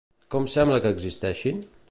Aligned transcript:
Com 0.35 0.47
sembla 0.53 0.81
que 0.87 0.93
existeixin? 0.99 1.63